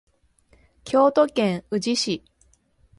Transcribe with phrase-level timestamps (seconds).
[0.83, 2.23] 京都府宇治市